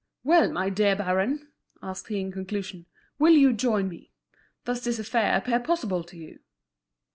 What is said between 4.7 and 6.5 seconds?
this affair appear possible to you?"